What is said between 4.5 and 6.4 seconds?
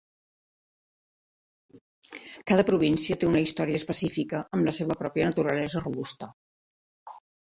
amb la seva pròpia naturalesa robusta.